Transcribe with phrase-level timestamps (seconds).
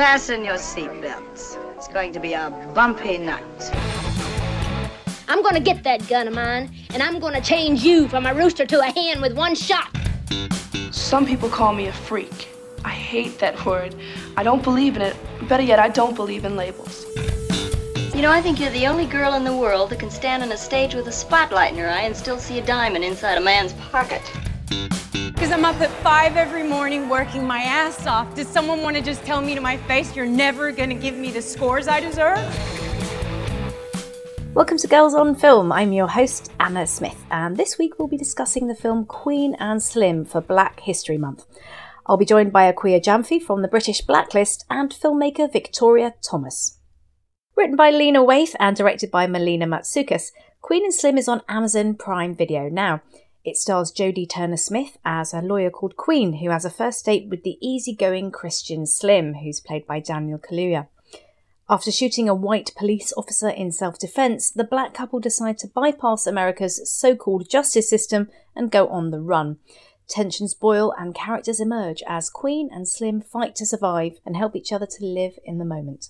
[0.00, 1.58] Fasten your seatbelts.
[1.76, 3.44] It's going to be a bumpy night.
[5.28, 8.64] I'm gonna get that gun of mine, and I'm gonna change you from a rooster
[8.64, 9.94] to a hen with one shot.
[10.90, 12.48] Some people call me a freak.
[12.82, 13.94] I hate that word.
[14.38, 15.16] I don't believe in it.
[15.50, 17.04] Better yet, I don't believe in labels.
[18.14, 20.50] You know, I think you're the only girl in the world that can stand on
[20.50, 23.40] a stage with a spotlight in her eye and still see a diamond inside a
[23.42, 24.22] man's pocket.
[25.50, 28.32] Because I'm up at five every morning working my ass off.
[28.36, 31.16] Does someone want to just tell me to my face, you're never going to give
[31.16, 32.38] me the scores I deserve?
[34.54, 35.72] Welcome to Girls on Film.
[35.72, 39.82] I'm your host, Anna Smith, and this week we'll be discussing the film Queen and
[39.82, 41.46] Slim for Black History Month.
[42.06, 46.78] I'll be joined by Akua Gyamfi from the British Blacklist and filmmaker Victoria Thomas.
[47.56, 50.30] Written by Lena Waithe and directed by Melina Matsoukas,
[50.60, 53.02] Queen and Slim is on Amazon Prime Video now.
[53.42, 57.28] It stars Jodie Turner Smith as a lawyer called Queen, who has a first date
[57.28, 60.88] with the easygoing Christian Slim, who's played by Daniel Kaluuya.
[61.68, 66.26] After shooting a white police officer in self defense, the black couple decide to bypass
[66.26, 69.56] America's so called justice system and go on the run.
[70.06, 74.72] Tensions boil and characters emerge as Queen and Slim fight to survive and help each
[74.72, 76.08] other to live in the moment.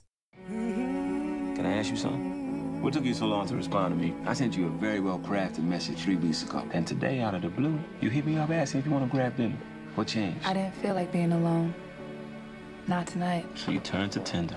[0.48, 2.39] Can I ask you something?
[2.80, 4.14] What took you so long to respond to me?
[4.24, 6.66] I sent you a very well crafted message three weeks ago.
[6.72, 9.10] And today, out of the blue, you hit me up asking if you want to
[9.14, 9.58] grab dinner.
[9.96, 10.46] What changed?
[10.46, 11.74] I didn't feel like being alone.
[12.86, 13.46] Not tonight.
[13.54, 14.56] So you turned to Tinder.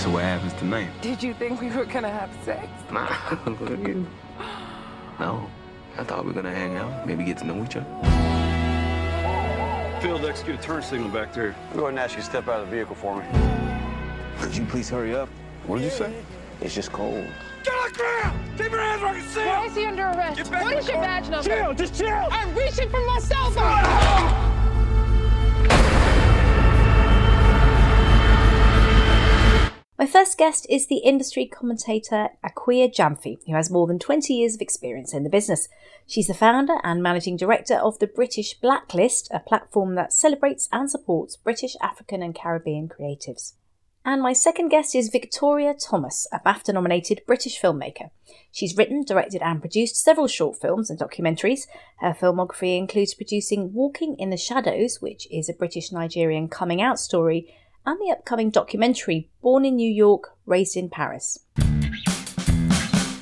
[0.00, 0.90] So what happens tonight?
[1.02, 2.66] Did you think we were gonna have sex?
[2.90, 3.06] Nah,
[3.46, 4.06] look at you.
[5.20, 5.48] No.
[5.96, 7.86] I thought we were gonna hang out, maybe get to know each other.
[10.00, 11.54] Failed to execute a turn signal back there.
[11.70, 13.24] I'm going to ask you to step out of the vehicle for me.
[14.40, 15.28] Could you please hurry up?
[15.66, 16.24] What did you say?
[16.60, 17.26] It's just cold.
[17.64, 18.40] Get on the ground!
[18.58, 20.36] Keep your hands where I can see Why is he under arrest?
[20.38, 21.08] Get back What in is the your car.
[21.20, 21.48] badge number?
[21.48, 22.28] Chill, just chill!
[22.30, 24.50] I'm reaching for my cell phone.
[29.98, 34.54] My first guest is the industry commentator Akua Gyamfi, who has more than 20 years
[34.54, 35.68] of experience in the business.
[36.06, 40.90] She's the founder and managing director of the British Blacklist, a platform that celebrates and
[40.90, 43.52] supports British, African, and Caribbean creatives.
[44.02, 48.08] And my second guest is Victoria Thomas, a BAFTA nominated British filmmaker.
[48.50, 51.66] She's written, directed, and produced several short films and documentaries.
[51.98, 56.98] Her filmography includes producing Walking in the Shadows, which is a British Nigerian coming out
[56.98, 61.38] story, and the upcoming documentary Born in New York, Raised in Paris.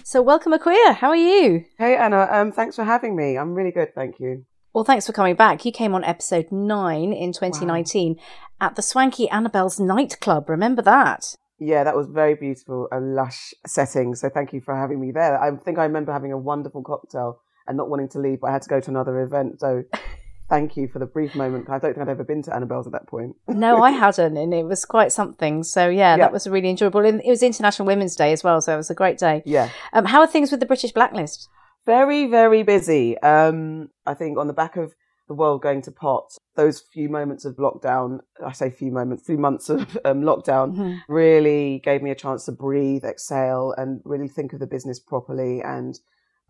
[0.05, 0.95] So, welcome, Akua.
[0.95, 1.65] How are you?
[1.77, 3.37] Hey Anna, um, thanks for having me.
[3.37, 4.47] I'm really good, thank you.
[4.73, 5.65] Well, thanks for coming back.
[5.65, 8.17] You came on episode nine in 2019
[8.61, 10.49] at the swanky Annabelle's nightclub.
[10.49, 11.37] Remember that?
[11.61, 14.15] Yeah, that was very beautiful, a lush setting.
[14.15, 15.41] So thank you for having me there.
[15.43, 18.53] I think I remember having a wonderful cocktail and not wanting to leave, but I
[18.53, 19.59] had to go to another event.
[19.61, 19.83] So
[20.49, 21.69] thank you for the brief moment.
[21.69, 23.35] I don't think I'd ever been to Annabelle's at that point.
[23.49, 25.65] No, I hadn't, and it was quite something.
[25.65, 26.17] So, yeah, Yeah.
[26.19, 27.05] that was really enjoyable.
[27.05, 29.43] And it was International Women's Day as well, so it was a great day.
[29.45, 29.71] Yeah.
[29.93, 31.49] Um, how are things with the British Blacklist?
[31.87, 33.19] Very, very busy.
[33.19, 34.95] Um, I think on the back of
[35.29, 39.39] the world going to pot, those few moments of lockdown, I say few moments, few
[39.39, 40.99] months of um, lockdown, Mhm.
[41.09, 45.61] really gave me a chance to breathe, exhale, and really think of the business properly
[45.63, 46.01] and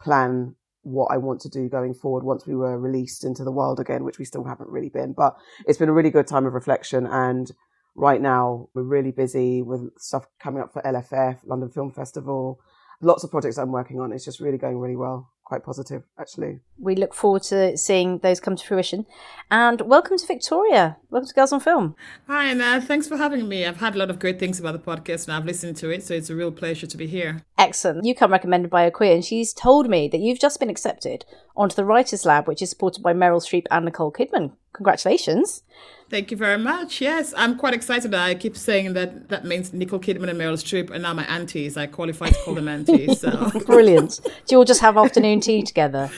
[0.00, 3.81] plan what I want to do going forward once we were released into the world
[3.81, 5.12] again, which we still haven't really been.
[5.12, 7.05] But it's been a really good time of reflection.
[7.06, 7.50] And
[7.97, 12.60] right now, we're really busy with stuff coming up for LFF, London Film Festival,
[13.03, 14.12] lots of projects I'm working on.
[14.12, 15.28] It's just really going really well.
[15.48, 16.60] Quite positive, actually.
[16.78, 19.06] We look forward to seeing those come to fruition.
[19.50, 20.98] And welcome to Victoria.
[21.09, 21.97] Welcome to Girls on Film.
[22.26, 23.64] Hi, and uh, thanks for having me.
[23.64, 26.03] I've had a lot of great things about the podcast and I've listened to it,
[26.03, 27.47] so it's a real pleasure to be here.
[27.56, 28.04] Excellent.
[28.04, 31.25] You come recommended by Akua, and she's told me that you've just been accepted
[31.56, 34.53] onto the Writers Lab, which is supported by Meryl Streep and Nicole Kidman.
[34.78, 35.65] Congratulations.
[36.09, 37.00] Thank you very much.
[37.00, 38.15] Yes, I'm quite excited.
[38.15, 41.77] I keep saying that that means Nicole Kidman and Meryl Streep are now my aunties.
[41.77, 43.21] I qualify to call them aunties.
[43.21, 44.21] So Brilliant.
[44.22, 46.11] Do you all just have afternoon tea together?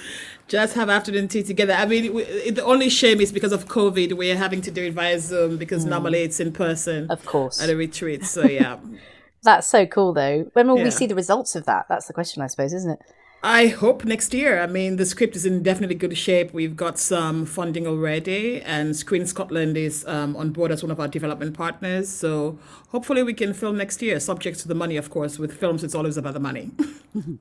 [0.47, 1.73] just have afternoon tea together.
[1.73, 4.93] I mean, we, the only shame is because of COVID, we're having to do it
[4.93, 7.07] via Zoom because normally it's in person.
[7.07, 7.11] Mm.
[7.13, 7.63] Of course.
[7.63, 8.25] At a retreat.
[8.27, 8.77] So yeah.
[9.43, 10.51] That's so cool, though.
[10.53, 10.85] When will Yeah.
[10.85, 11.87] we see the results of that?
[11.89, 13.01] That's the question, I suppose, isn't it?
[13.43, 14.61] I hope next year.
[14.61, 16.53] I mean, the script is in definitely good shape.
[16.53, 21.01] We've got some funding already, and Screen Scotland is um, on board as one of
[21.01, 22.11] our development partners.
[22.11, 22.59] So
[22.89, 25.39] hopefully, we can film next year, subject to the money, of course.
[25.39, 26.71] With films, it's always about the money.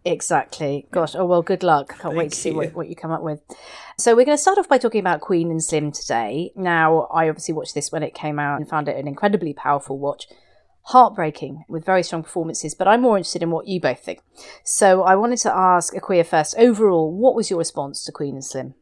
[0.04, 0.88] Exactly.
[0.90, 2.00] Gosh, oh well, good luck.
[2.00, 2.56] Can't wait to see you.
[2.56, 3.40] what, what you come up with.
[4.00, 6.52] So, we're going to start off by talking about Queen and Slim today.
[6.56, 10.00] Now, I obviously watched this when it came out and found it an incredibly powerful
[10.00, 10.26] watch.
[10.90, 14.22] Heartbreaking with very strong performances, but I'm more interested in what you both think.
[14.64, 16.56] So, I wanted to ask Akua first.
[16.58, 18.74] Overall, what was your response to Queen and Slim?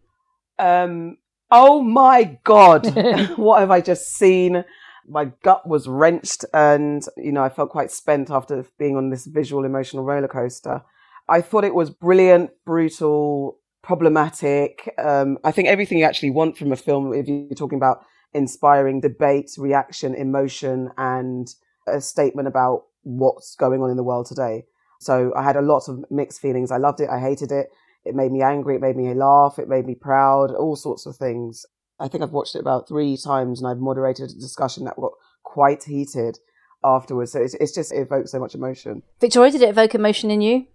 [0.60, 1.18] Um,
[1.52, 2.86] oh my God,
[3.38, 4.64] what have I just seen?
[5.08, 9.26] my gut was wrenched and, you know, I felt quite spent after being on this
[9.26, 10.84] visual emotional roller coaster.
[11.30, 14.94] I thought it was brilliant, brutal, problematic.
[14.98, 18.00] Um, I think everything you actually want from a film, if you're talking about
[18.34, 21.48] inspiring debate, reaction, emotion, and
[21.88, 24.66] a statement about what's going on in the world today.
[25.00, 26.72] So I had a lot of mixed feelings.
[26.72, 27.10] I loved it.
[27.10, 27.68] I hated it.
[28.04, 28.76] It made me angry.
[28.76, 29.60] It made me laugh.
[29.60, 30.52] It made me proud.
[30.52, 31.66] All sorts of things.
[32.00, 35.14] I think I've watched it about three times and I've moderated a discussion that got
[35.44, 36.40] quite heated
[36.84, 37.32] afterwards.
[37.32, 39.04] So it's, it's just, it evokes so much emotion.
[39.20, 40.68] Victoria, did it evoke emotion in you?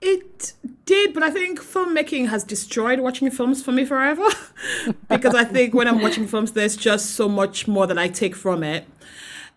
[0.00, 4.26] It did, but I think filmmaking has destroyed watching films for me forever.
[5.08, 8.34] because I think when I'm watching films, there's just so much more that I take
[8.34, 8.86] from it.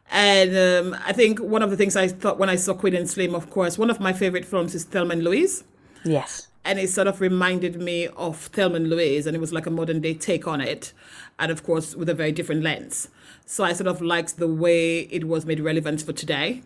[0.09, 3.09] And um, I think one of the things I thought when I saw Queen and
[3.09, 5.63] Slim, of course, one of my favorite films is Thelma and Louise.
[6.06, 6.48] Yes.
[6.63, 9.71] And it sort of reminded me of Thelma and Louise, and it was like a
[9.71, 10.94] modern day take on it.
[11.39, 13.09] And of course, with a very different lens.
[13.45, 16.63] So I sort of liked the way it was made relevant for today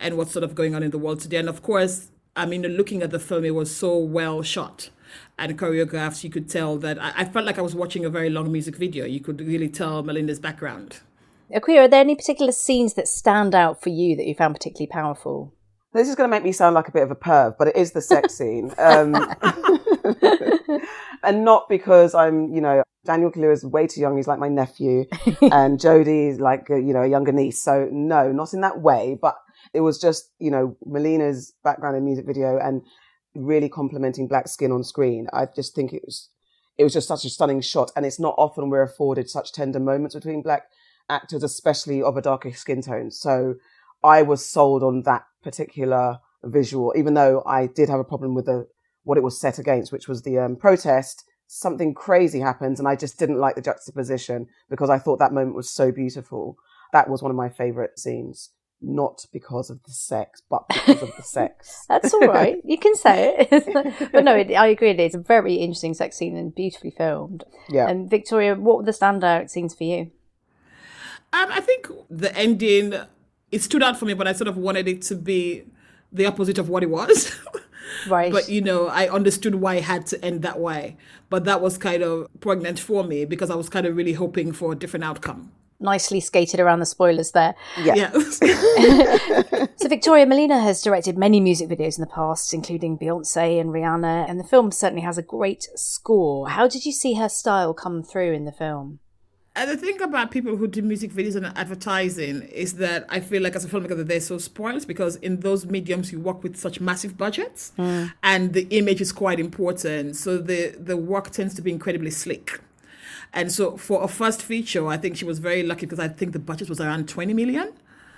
[0.00, 1.38] and what's sort of going on in the world today.
[1.38, 4.90] And of course, I mean, looking at the film, it was so well shot
[5.38, 6.22] and choreographed.
[6.24, 8.76] You could tell that I, I felt like I was watching a very long music
[8.76, 9.06] video.
[9.06, 11.00] You could really tell Melina's background.
[11.52, 14.88] Akua, are there any particular scenes that stand out for you that you found particularly
[14.88, 15.54] powerful?
[15.92, 17.76] This is going to make me sound like a bit of a perv, but it
[17.76, 18.72] is the sex scene.
[18.78, 19.14] Um,
[21.22, 24.16] and not because I'm, you know, Daniel Kaluuya is way too young.
[24.16, 25.04] He's like my nephew,
[25.40, 27.62] and Jodie is like, you know, a younger niece.
[27.62, 29.16] So no, not in that way.
[29.20, 29.36] But
[29.72, 32.82] it was just, you know, Melina's background in music video and
[33.36, 35.28] really complementing black skin on screen.
[35.32, 36.28] I just think it was,
[36.76, 37.92] it was just such a stunning shot.
[37.94, 40.64] And it's not often we're afforded such tender moments between black
[41.08, 43.10] actors, especially of a darker skin tone.
[43.10, 43.54] So
[44.02, 48.46] I was sold on that particular visual, even though I did have a problem with
[48.46, 48.66] the
[49.04, 51.24] what it was set against, which was the um, protest.
[51.46, 55.54] Something crazy happens, and I just didn't like the juxtaposition because I thought that moment
[55.54, 56.56] was so beautiful.
[56.92, 58.50] That was one of my favorite scenes,
[58.80, 61.84] not because of the sex, but because of the sex.
[61.88, 62.56] That's all right.
[62.64, 64.10] You can say it.
[64.12, 64.90] but no, it, I agree.
[64.90, 67.44] It is a very interesting sex scene and beautifully filmed.
[67.68, 67.88] Yeah.
[67.88, 70.10] And Victoria, what were the standout scenes for you?
[71.36, 72.94] Um, I think the ending
[73.52, 75.64] it stood out for me, but I sort of wanted it to be
[76.12, 77.34] the opposite of what it was.
[78.08, 78.32] Right.
[78.32, 80.96] But you know, I understood why it had to end that way.
[81.30, 84.52] But that was kind of pregnant for me because I was kind of really hoping
[84.52, 85.52] for a different outcome.
[85.78, 87.54] Nicely skated around the spoilers there.
[87.80, 87.94] Yeah.
[87.94, 88.10] yeah.
[89.76, 94.28] so Victoria Melina has directed many music videos in the past, including Beyonce and Rihanna,
[94.28, 96.48] and the film certainly has a great score.
[96.48, 99.00] How did you see her style come through in the film?
[99.58, 103.42] And the thing about people who do music videos and advertising is that I feel
[103.42, 106.56] like as a filmmaker that they're so spoiled because in those mediums you work with
[106.56, 108.12] such massive budgets Mm.
[108.22, 110.16] and the image is quite important.
[110.16, 112.60] So the the work tends to be incredibly slick.
[113.32, 116.32] And so for a first feature, I think she was very lucky because I think
[116.32, 117.72] the budget was around 20 million.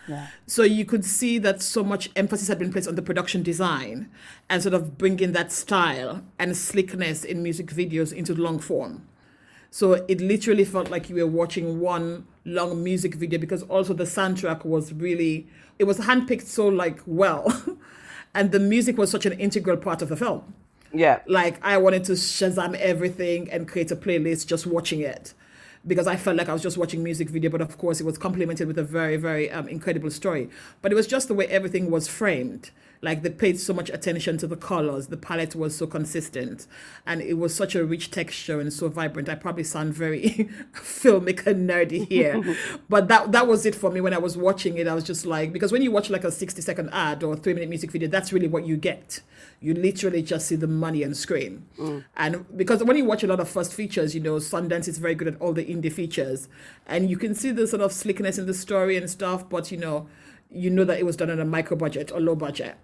[0.08, 0.26] Yeah.
[0.46, 4.10] So you could see that so much emphasis had been placed on the production design
[4.48, 9.02] and sort of bringing that style and slickness in music videos into the long form.
[9.70, 14.04] So it literally felt like you were watching one long music video because also the
[14.04, 15.46] soundtrack was really
[15.78, 17.78] it was handpicked so like well
[18.34, 20.54] and the music was such an integral part of the film.
[20.92, 21.20] Yeah.
[21.26, 25.34] Like I wanted to Shazam everything and create a playlist just watching it
[25.86, 28.18] because I felt like I was just watching music video, but of course it was
[28.18, 30.48] complemented with a very, very um, incredible story.
[30.82, 32.70] But it was just the way everything was framed.
[33.00, 36.66] Like they paid so much attention to the colors, the palette was so consistent,
[37.06, 39.28] and it was such a rich texture and so vibrant.
[39.28, 42.56] I probably sound very filmmaker nerdy here,
[42.88, 44.88] but that that was it for me when I was watching it.
[44.88, 47.36] I was just like, because when you watch like a sixty second ad or a
[47.36, 49.20] three minute music video, that's really what you get.
[49.60, 52.04] You literally just see the money on screen, mm.
[52.16, 55.14] and because when you watch a lot of first features, you know Sundance is very
[55.14, 56.48] good at all the indie features,
[56.84, 59.48] and you can see the sort of slickness in the story and stuff.
[59.48, 60.08] But you know,
[60.50, 62.76] you know that it was done on a micro budget or low budget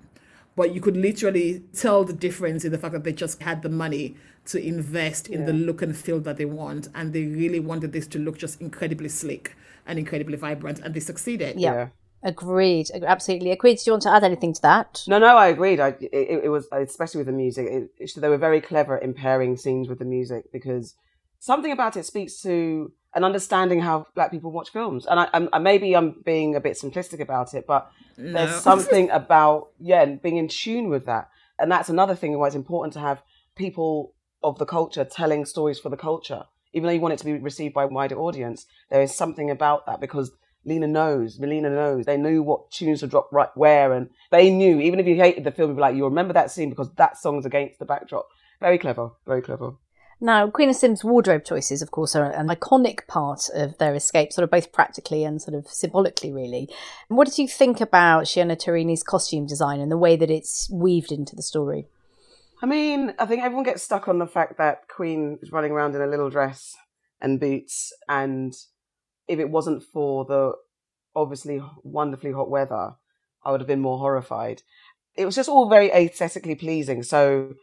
[0.56, 3.68] but you could literally tell the difference in the fact that they just had the
[3.68, 5.46] money to invest in Yeah.
[5.46, 8.60] the look and feel that they want and they really wanted this to look just
[8.60, 9.56] incredibly slick
[9.86, 11.88] and incredibly vibrant and they succeeded Yeah.
[12.22, 12.88] Agreed.
[13.06, 13.76] Absolutely agreed.
[13.76, 15.02] Do you want to add anything to that?
[15.06, 15.78] No, no, I agreed.
[15.78, 17.66] I, it, it was especially with the music.
[17.70, 20.94] It, it, they were very clever in pairing scenes with the music because
[21.38, 25.06] something about it speaks to an understanding how black people watch films.
[25.06, 28.32] And I, I'm, I maybe I'm being a bit simplistic about it, but No.
[28.32, 31.28] there's something about yeah being in tune with that.
[31.58, 33.22] And that's another thing why it's important to have
[33.56, 36.44] people of the culture telling stories for the culture.
[36.72, 39.48] Even though you want it to be received by a wider audience, there is something
[39.50, 40.32] about that because
[40.66, 42.04] Lena knows, Melina knows.
[42.04, 44.80] They knew what tunes to drop right where, and they knew.
[44.80, 47.16] Even if you hated the film, you'd be like, you remember that scene because that
[47.16, 48.26] song's against the backdrop.
[48.60, 49.72] Very clever, very clever.
[50.20, 54.32] Now, Queen and Slim's wardrobe choices, of course, are an iconic part of their escape,
[54.32, 56.68] sort of both practically and sort of symbolically, really.
[57.08, 61.12] What did you think about Shiona Turini's costume design and the way that it's weaved
[61.12, 61.88] into the story?
[62.62, 65.94] I mean, I think everyone gets stuck on the fact that Queen is running around
[65.94, 66.74] in a little dress
[67.20, 68.54] and boots, and
[69.28, 70.52] if it wasn't for the
[71.16, 72.94] obviously wonderfully hot weather,
[73.44, 74.62] I would have been more horrified.
[75.16, 77.54] It was just all very aesthetically pleasing, so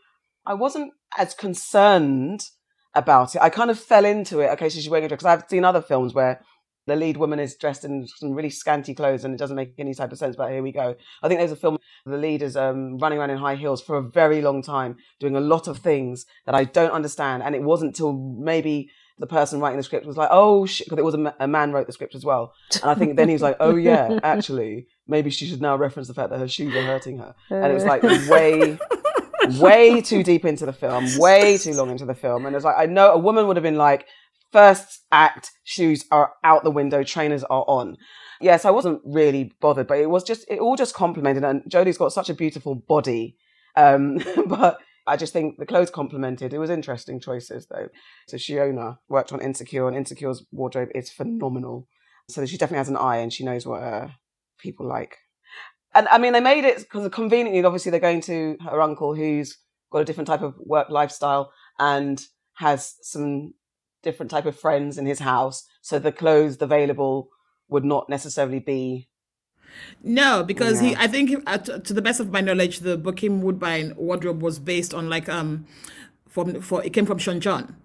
[0.45, 2.45] I wasn't as concerned
[2.93, 3.41] about it.
[3.41, 4.50] I kind of fell into it.
[4.51, 6.41] Okay, so she's wearing a dress because I've seen other films where
[6.88, 9.93] the lead woman is dressed in some really scanty clothes and it doesn't make any
[9.93, 10.36] type of sense.
[10.36, 10.95] But here we go.
[11.21, 13.98] I think there's a film the lead is um, running around in high heels for
[13.98, 17.43] a very long time, doing a lot of things that I don't understand.
[17.43, 20.98] And it wasn't till maybe the person writing the script was like, "Oh shit," because
[20.98, 22.53] it was a, a, man wrote the script as well.
[22.81, 26.07] And I think then he was like, "Oh yeah, actually, maybe she should now reference
[26.07, 28.79] the fact that her shoes are hurting her." And it was like way
[29.50, 32.45] way too deep into the film, way too long into the film.
[32.45, 34.07] And it's like, I know a woman would have been like,
[34.51, 37.98] first act, shoes are out the window, trainers are on.
[38.39, 41.43] Yes, I wasn't really bothered, but it was just, it all just complemented.
[41.43, 43.38] And Jodie's got such a beautiful body.
[43.75, 46.53] Um, but I just think the clothes complemented.
[46.53, 47.89] It was interesting choices though.
[48.27, 51.88] So Shiona worked on Insecure, and Insecure's wardrobe is phenomenal.
[52.29, 54.10] So she definitely has an eye and she knows what
[54.60, 55.17] people like
[55.93, 59.57] and I mean, they made it because conveniently, obviously, they're going to her uncle who's
[59.91, 62.21] got a different type of work lifestyle and
[62.55, 63.53] has some
[64.01, 65.65] different type of friends in his house.
[65.81, 67.29] So the clothes available
[67.69, 69.10] would not necessarily be.
[70.03, 70.89] No, because yeah.
[70.89, 74.60] he, I think, uh, to the best of my knowledge, the Bokeem Woodbine wardrobe was
[74.60, 75.65] based on like um,
[76.27, 77.75] from for it came from Sean John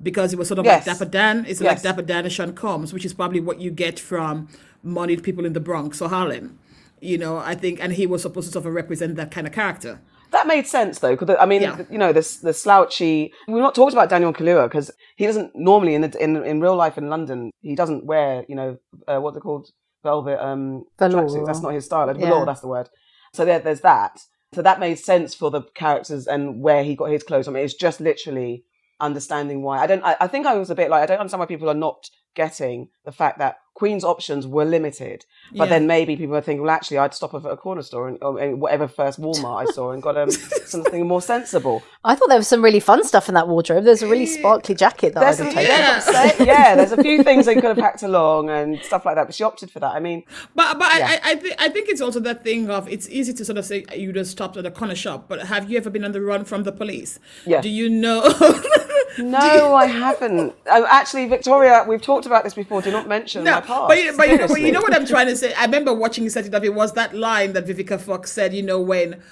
[0.00, 0.86] because it was sort of yes.
[0.86, 1.44] like Dapper Dan.
[1.48, 1.68] It's yes.
[1.68, 4.48] like Dapper Dan and Sean Combs, which is probably what you get from
[4.82, 6.58] moneyed people in the Bronx or Harlem
[7.00, 9.52] you know i think and he was supposed to sort of represent that kind of
[9.52, 10.00] character.
[10.32, 11.82] That made sense though because i mean yeah.
[11.90, 13.32] you know this the slouchy.
[13.48, 16.76] We've not talked about daniel kaluuya because he doesn't normally in the in, in real
[16.76, 18.78] life in london he doesn't wear you know
[19.08, 19.68] uh, what they're called?
[20.02, 22.06] Velvet um tracksuits that's not his style.
[22.06, 22.26] Yeah.
[22.26, 22.88] velour that's the word.
[23.34, 24.20] So there, there's that.
[24.54, 27.64] So that made sense for the characters and where he got his clothes I mean,
[27.64, 28.64] it's just literally
[29.00, 29.78] understanding why.
[29.78, 31.68] I don't I, I think i was a bit like i don't understand why people
[31.68, 35.24] are not getting the fact that Queen's options were limited.
[35.52, 35.70] But yeah.
[35.70, 38.34] then maybe people are thinking, well, actually, I'd stop at a corner store and or
[38.56, 40.30] whatever first Walmart I saw and got um,
[40.66, 41.82] something more sensible.
[42.04, 43.84] I thought there was some really fun stuff in that wardrobe.
[43.84, 46.46] There's a really sparkly jacket that there's I'd have taken.
[46.46, 46.52] Yeah.
[46.52, 49.26] yeah, there's a few things they could have packed along and stuff like that.
[49.26, 49.94] But she opted for that.
[49.94, 50.24] I mean,
[50.54, 51.18] but but yeah.
[51.24, 53.64] I I, th- I think it's also that thing of it's easy to sort of
[53.64, 56.20] say you just stopped at a corner shop, but have you ever been on the
[56.20, 57.18] run from the police?
[57.46, 57.60] Yeah.
[57.60, 58.22] Do you know?
[59.18, 60.54] no, I haven't.
[60.66, 62.82] Oh, actually, Victoria, we've talked about this before.
[62.82, 63.88] Do not mention no, my past.
[63.88, 65.52] But, but, you know, but you know what I'm trying to say?
[65.54, 66.62] I remember watching Set It Off.
[66.62, 69.22] It was that line that Vivica Fox said, you know, when um,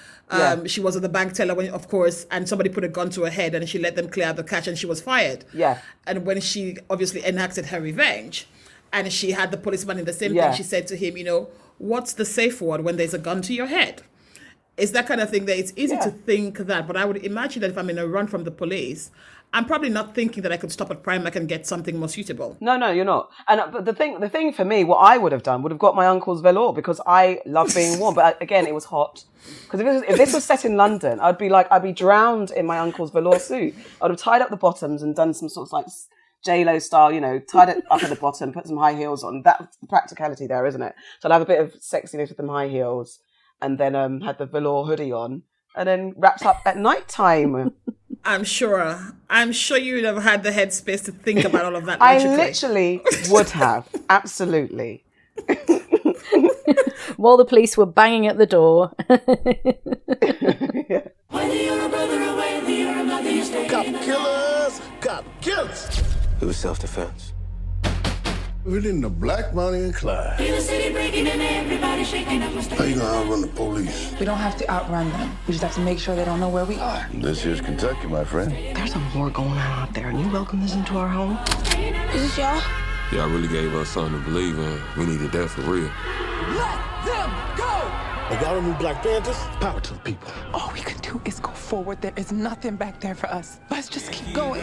[0.61, 0.63] yeah.
[0.65, 3.23] she was at the bank teller, when, of course, and somebody put a gun to
[3.23, 5.45] her head and she let them clear the cash and she was fired.
[5.53, 5.79] Yeah.
[6.05, 8.47] And when she obviously enacted her revenge
[8.93, 10.49] and she had the policeman in the same yeah.
[10.49, 13.41] thing, she said to him, you know, what's the safe word when there's a gun
[13.43, 14.03] to your head?
[14.77, 16.01] It's that kind of thing that it's easy yeah.
[16.01, 18.51] to think that, but I would imagine that if I'm in a run from the
[18.51, 19.11] police,
[19.51, 22.55] I'm probably not thinking that I could stop at Primark and get something more suitable.
[22.59, 23.31] No, no, you're not.
[23.47, 25.71] And uh, but the thing, the thing for me, what I would have done would
[25.71, 28.13] have got my uncle's velour because I love being warm.
[28.13, 29.23] But uh, again, it was hot.
[29.63, 32.67] Because if, if, this was set in London, I'd be like, I'd be drowned in
[32.67, 33.73] my uncle's velour suit.
[34.01, 35.87] I'd have tied up the bottoms and done some sort of like
[36.45, 39.23] J Lo style, you know, tied it up at the bottom, put some high heels
[39.23, 39.41] on.
[39.43, 40.93] That's the practicality there, isn't it?
[41.19, 43.19] So I'd have a bit of sexiness with them high heels,
[43.61, 45.41] and then um, had the velour hoodie on,
[45.75, 47.73] and then wrapped up at night time.
[48.25, 49.13] I'm sure.
[49.29, 52.01] I'm sure you'd have had the headspace to think about all of that.
[52.01, 53.87] I literally would have.
[54.09, 55.03] Absolutely.
[57.17, 58.91] While the police were banging at the door.
[63.69, 66.01] Cop killers, cop killers.
[66.41, 67.33] It was self defense.
[68.65, 70.37] We're in the Black Bonnie and Clyde.
[70.37, 70.51] How you
[72.95, 74.13] gonna outrun the police?
[74.19, 75.31] We don't have to outrun them.
[75.47, 77.07] We just have to make sure they don't know where we are.
[77.13, 78.51] This here's Kentucky, my friend.
[78.75, 81.37] There's a war going on out there, and you welcome this into our home?
[82.13, 82.61] Is this y'all?
[83.13, 84.81] Y'all really gave us something to believe in.
[84.97, 85.89] We needed that for real.
[86.49, 87.89] Let them go!
[88.29, 90.29] Like y'all new Black Panthers, power to the people.
[90.53, 92.01] All we can do is go forward.
[92.01, 93.61] There is nothing back there for us.
[93.71, 94.59] Let's just keep going.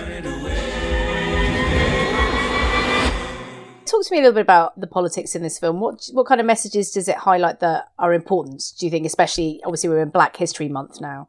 [3.86, 5.80] Talk to me a little bit about the politics in this film.
[5.80, 8.72] What what kind of messages does it highlight that are important?
[8.78, 11.28] Do you think, especially obviously we're in Black History Month now?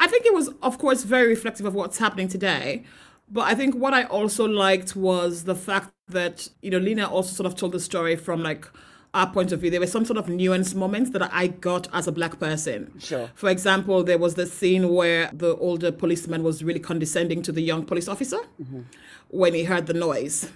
[0.00, 2.84] I think it was, of course, very reflective of what's happening today.
[3.30, 7.30] But I think what I also liked was the fact that you know Lena also
[7.34, 8.66] sort of told the story from like
[9.14, 12.06] our point of view, there were some sort of nuanced moments that I got as
[12.06, 12.92] a black person.
[13.00, 13.30] Sure.
[13.34, 17.62] For example, there was the scene where the older policeman was really condescending to the
[17.62, 18.80] young police officer Mm-hmm.
[19.28, 20.50] when he heard the noise.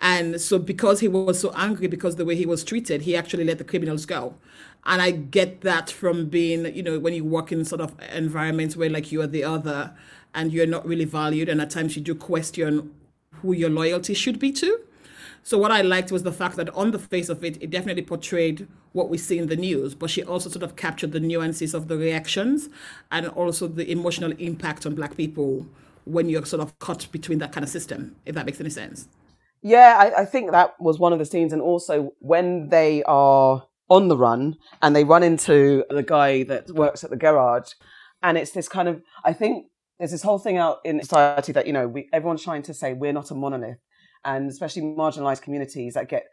[0.00, 3.44] And so, because he was so angry because the way he was treated, he actually
[3.44, 4.34] let the criminals go.
[4.84, 8.76] And I get that from being, you know, when you work in sort of environments
[8.76, 9.92] where like you are the other
[10.34, 12.94] and you're not really valued, and at times you do question
[13.42, 14.80] who your loyalty should be to.
[15.42, 18.02] So what I liked was the fact that on the face of it, it definitely
[18.02, 21.74] portrayed what we see in the news, but she also sort of captured the nuances
[21.74, 22.68] of the reactions
[23.10, 25.66] and also the emotional impact on black people
[26.04, 29.08] when you're sort of caught between that kind of system, if that makes any sense.
[29.62, 33.66] Yeah, I, I think that was one of the scenes, and also when they are
[33.88, 37.72] on the run and they run into the guy that works at the garage,
[38.22, 39.66] and it's this kind of I think
[39.98, 42.92] there's this whole thing out in society that you know we everyone's trying to say
[42.92, 43.78] we're not a monolith,
[44.24, 46.24] and especially marginalized communities that get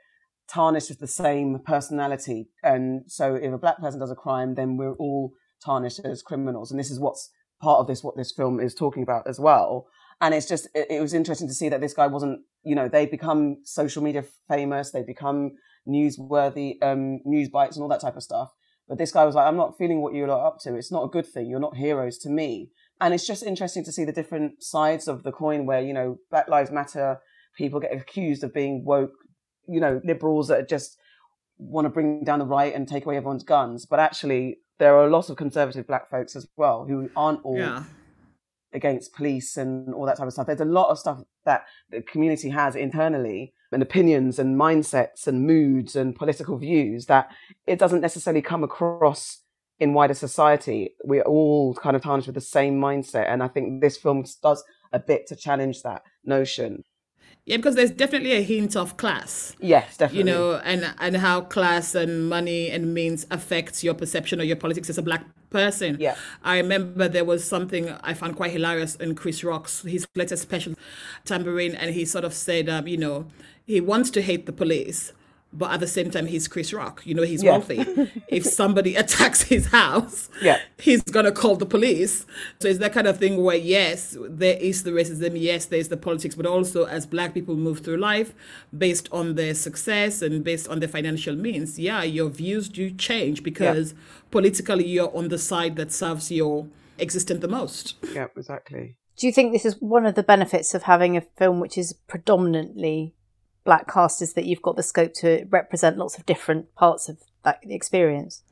[0.48, 4.77] tarnished with the same personality, and so if a black person does a crime, then
[4.77, 5.32] we're all
[5.63, 9.01] tarnished as criminals, and this is what's part of this what this film is talking
[9.01, 9.88] about as well
[10.22, 12.88] and it's just it, it, was interesting to see that this guy wasn't you know
[12.88, 15.51] they become social media famous they become
[15.88, 18.51] newsworthy um news bites and all that type of stuff.
[18.88, 20.75] But this guy was like i'm not feeling what you're up to.
[20.75, 21.48] It's not a good thing.
[21.48, 22.69] You're not heroes to me.
[23.01, 26.17] And it's just interesting to see the different sides of the coin where you know
[26.29, 27.19] black lives matter
[27.57, 29.13] people get accused of being woke
[29.67, 30.98] you know liberals that just
[31.57, 33.86] want to bring down the right and take away everyone's guns.
[33.86, 37.57] But actually there are a lot of conservative black folks as well who aren't all
[37.57, 37.84] Yeah.
[38.75, 40.48] Against police and all that type of stuff.
[40.48, 45.46] There's a lot of stuff that the community has internally and opinions and mindsets and
[45.46, 47.29] moods and political views that
[47.65, 49.41] it doesn't necessarily come across
[49.79, 50.96] in wider society.
[51.03, 53.25] We're all kind of tarnished with the same mindset.
[53.29, 54.63] And I think this film does
[54.94, 56.84] a bit to challenge that notion.
[57.46, 59.55] Yeah, because there's definitely a hint of class.
[59.60, 60.32] Yes, definitely.
[60.32, 64.55] You know, and and how class and money and means affects your perception or your
[64.55, 65.24] politics as a black
[65.55, 65.95] person.
[66.00, 66.15] Yeah.
[66.43, 70.74] I remember there was something I found quite hilarious in Chris Rock's his latest special,
[71.25, 73.27] Tamborine, and he sort of said, um, you know,
[73.65, 75.13] he wants to hate the police.
[75.57, 77.01] But at the same time, he's Chris Rock.
[77.05, 77.51] You know, he's Yeah.
[77.51, 77.85] wealthy.
[78.27, 80.59] if somebody attacks his house, Yeah.
[80.77, 82.25] he's gonna call the police.
[82.59, 85.98] So it's that kind of thing where yes, there is the racism, yes, there's the
[85.98, 88.33] politics, but also as black people move through life
[88.77, 93.44] based on their success and based on their financial means, yeah, your views do change
[93.44, 93.94] because
[94.31, 97.96] politically you're on the side that serves your existence the most.
[98.13, 98.98] Yeah, exactly.
[99.18, 101.94] Do you think this is one of the benefits of having a film which is
[102.07, 103.13] predominantly
[103.66, 107.18] black cast is that you've got the scope to represent lots of different parts of
[107.44, 108.44] that experience?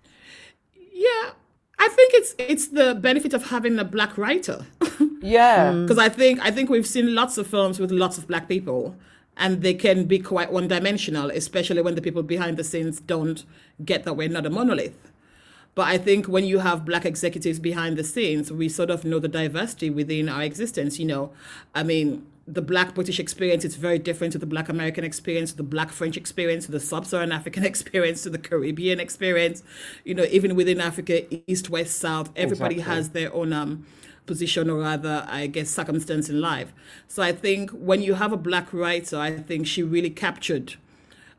[0.92, 1.32] Yeah.
[1.80, 4.66] I think it's it's the benefit of having a black writer.
[5.24, 5.72] Yeah.
[5.72, 5.84] Mm.
[5.84, 8.96] Because I think I think we've seen lots of films with lots of black people,
[9.38, 13.46] and they can be quite one dimensional, especially when the people behind the scenes don't
[13.86, 14.98] get that we're not a monolith.
[15.76, 19.18] But I think when you have black executives behind the scenes, we sort of know
[19.18, 21.00] the diversity within our existence.
[21.00, 21.32] You know,
[21.74, 25.58] I mean, the black British experience is very different to the black American experience, to
[25.58, 29.64] the black French experience, to the sub Saharan African experience, to the Caribbean experience.
[30.04, 32.96] You know, even within Africa, East, West, South, everybody Exactly.
[32.96, 33.86] has their own um,
[34.26, 36.74] position or rather, I guess, circumstance in life.
[37.08, 40.76] So I think when you have a black writer, I think she really captured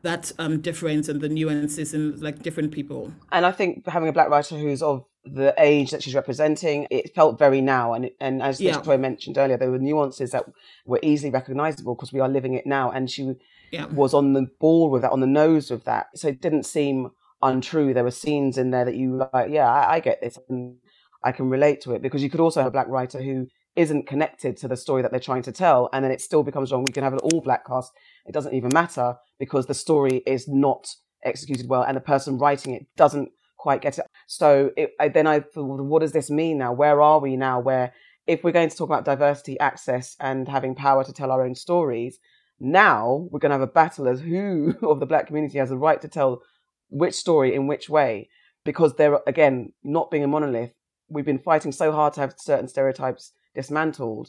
[0.03, 3.12] that um, difference and the nuances in like different people.
[3.33, 7.15] And I think having a black writer who's of the age that she's representing, it
[7.15, 7.93] felt very now.
[7.95, 8.75] And and as Yeah.
[8.75, 10.45] Victoria mentioned earlier, there were nuances that
[10.87, 12.91] were easily recognizable because we are living it now.
[12.91, 13.35] And she
[13.71, 13.87] Yeah.
[13.87, 16.07] was on the ball with that, on the nose with that.
[16.15, 17.11] So it didn't seem
[17.43, 17.93] untrue.
[17.95, 20.39] There were scenes in there that you were like, yeah, I, I get this.
[20.49, 20.77] And
[21.23, 24.07] I can relate to it because you could also have a black writer who isn't
[24.07, 25.89] connected to the story that they're trying to tell.
[25.93, 26.85] And then it still becomes wrong.
[26.85, 27.93] We can have an all black cast.
[28.27, 30.87] It doesn't even matter because the story is not
[31.25, 33.31] executed well and the person writing it doesn't
[33.64, 34.05] quite get it.
[34.27, 36.74] So it, I, then I thought, what does this mean now?
[36.74, 37.61] Where are we now?
[37.61, 37.94] Where
[38.27, 41.55] if we're going to talk about diversity, access, and having power to tell our own
[41.55, 42.18] stories,
[42.61, 45.79] now we're going to have a battle as who of the black community has the
[45.79, 46.42] right to tell
[46.90, 48.29] which story in which way.
[48.66, 50.74] Because there, again, not being a monolith,
[51.09, 54.29] we've been fighting so hard to have certain stereotypes dismantled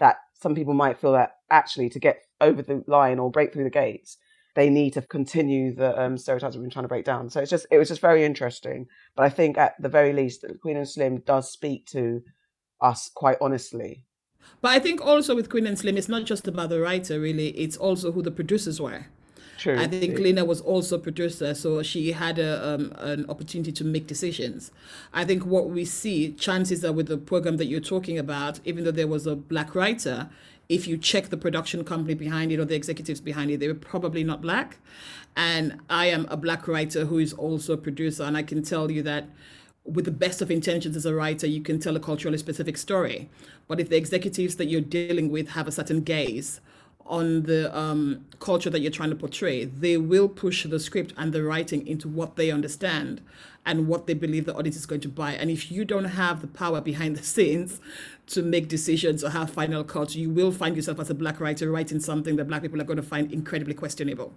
[0.00, 3.64] that some people might feel that actually to get over the line or break through
[3.64, 4.16] the gates,
[4.54, 7.30] they need to continue the um, stereotypes we've been trying to break down.
[7.30, 8.86] So it's just it was just very interesting.
[9.16, 12.22] But I think at the very least, Queen and Slim does speak to
[12.80, 14.04] us quite honestly.
[14.60, 17.48] But I think also with Queen and Slim, it's not just about the writer, really.
[17.50, 19.06] It's also who the producers were.
[19.58, 19.78] True.
[19.78, 23.84] I think Lena was also a producer, so she had a, um, an opportunity to
[23.84, 24.72] make decisions.
[25.12, 28.82] I think what we see, chances are with the program that you're talking about, even
[28.82, 30.30] though there was a black writer,
[30.68, 33.74] if you check the production company behind it or the executives behind it, they were
[33.74, 34.78] probably not black.
[35.36, 38.90] And I am a black writer who is also a producer, and I can tell
[38.90, 39.28] you that
[39.84, 43.28] with the best of intentions as a writer, you can tell a culturally specific story.
[43.66, 46.60] But if the executives that you're dealing with have a certain gaze
[47.04, 51.32] on the um, culture that you're trying to portray, they will push the script and
[51.32, 53.20] the writing into what they understand
[53.64, 55.32] and what they believe the audience is going to buy.
[55.32, 57.80] And if you don't have the power behind the scenes
[58.28, 61.70] to make decisions or have final cuts, you will find yourself as a black writer
[61.70, 64.32] writing something that black people are going to find incredibly questionable.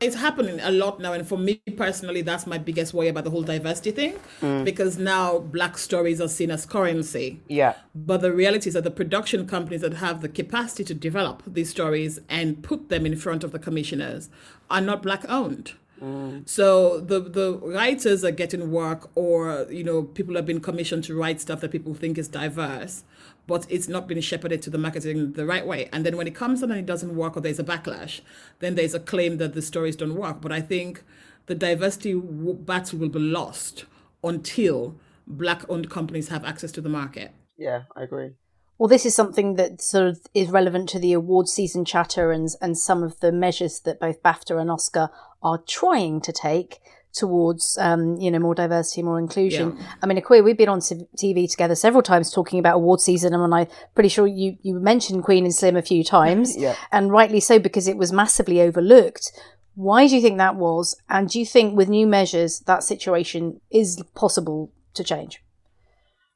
[0.00, 3.30] It's happening a lot now, and for me personally, that's my biggest worry about the
[3.30, 4.64] whole diversity thing, Mm.
[4.64, 7.40] because now black stories are seen as currency.
[7.48, 7.74] Yeah.
[7.96, 11.70] But the reality is that the production companies that have the capacity to develop these
[11.70, 14.28] stories and put them in front of the commissioners
[14.70, 15.72] are not black owned.
[16.00, 16.48] Mm.
[16.48, 21.14] So the the writers are getting work, or you know, people have been commissioned to
[21.14, 23.04] write stuff that people think is diverse,
[23.46, 25.88] but it's not been shepherded to the marketing the right way.
[25.92, 28.20] And then when it comes out and it doesn't work, or there's a backlash,
[28.60, 30.40] then there's a claim that the stories don't work.
[30.40, 31.02] But I think
[31.46, 33.86] the diversity w- battle will be lost
[34.22, 37.32] until black-owned companies have access to the market.
[37.56, 38.30] Yeah, I agree.
[38.78, 42.48] Well, this is something that sort of is relevant to the award season chatter and
[42.60, 45.10] and some of the measures that both BAFTA and Oscar
[45.42, 46.78] are trying to take
[47.14, 49.76] towards um, you know more diversity, more inclusion.
[49.76, 49.86] Yeah.
[50.02, 53.54] I mean, Akua, we've been on TV together several times talking about award season, and
[53.54, 56.76] I'm pretty sure you you mentioned Queen and Slim a few times, Yeah.
[56.92, 59.32] and rightly so because it was massively overlooked.
[59.74, 60.96] Why do you think that was?
[61.08, 65.40] And do you think with new measures that situation is possible to change?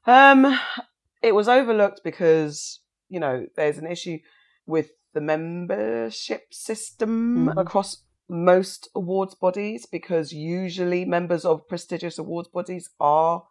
[0.05, 0.57] Um,
[1.21, 4.19] it was overlooked because you know there's an issue
[4.65, 7.61] with the membership system Mhm.
[7.61, 13.43] across most awards bodies because usually members of prestigious awards bodies are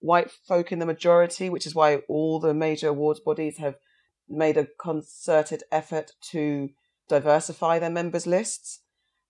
[0.00, 3.76] white folk in the majority, which is why all the major awards bodies have
[4.28, 6.70] made a concerted effort to
[7.08, 8.80] diversify their members lists.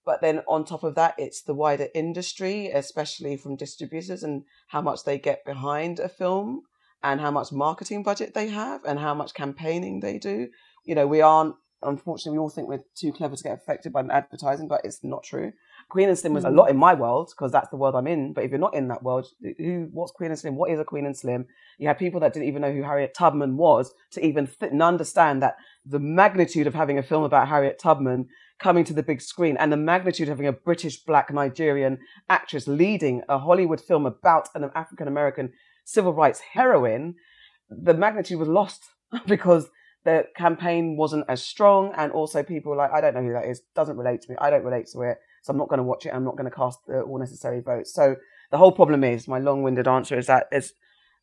[0.05, 4.81] But then on top of that, it's the wider industry, especially from distributors and how
[4.81, 6.63] much they get behind a film
[7.03, 10.49] and how much marketing budget they have and how much campaigning they do.
[10.85, 14.03] You know, we aren't, unfortunately, we all think we're too clever to get affected by
[14.11, 15.53] advertising, but it's not true.
[15.89, 18.33] Queen and Slim was a lot in my world because that's the world I'm in.
[18.33, 19.27] But if you're not in that world,
[19.59, 20.57] who, what's Queen and Slim?
[20.57, 21.47] What is a Queen and Slim?
[21.79, 24.83] You had people that didn't even know who Harriet Tubman was to even th- and
[24.83, 29.21] understand that the magnitude of having a film about Harriet Tubman coming to the big
[29.23, 34.05] screen and the magnitude of having a British black Nigerian actress leading a Hollywood film
[34.05, 35.53] about an African American
[35.85, 37.15] civil rights heroine,
[37.71, 38.85] the magnitude was lost
[39.27, 39.71] because
[40.05, 43.47] the campaign wasn't as strong and also people were like, I don't know who that
[43.47, 45.85] is, doesn't relate to me, I don't relate to it, so I'm not going to
[45.85, 47.93] watch it, I'm not going to cast the all necessary votes.
[47.93, 48.17] So
[48.51, 50.73] the whole problem is, my long-winded answer is that is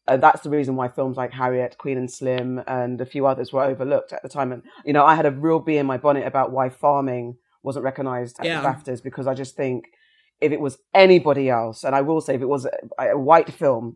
[0.08, 3.52] uh, that's the reason why films like Harriet, Queen and Slim, and a few others
[3.52, 4.52] were overlooked at the time.
[4.52, 7.86] And you know, I had a real bee in my bonnet about why farming wasn't
[7.86, 8.62] recognised at Yeah.
[8.62, 9.86] the BAFTAs because I just think
[10.40, 13.52] if it was anybody else, and I will say if it was a, a white
[13.52, 13.96] film,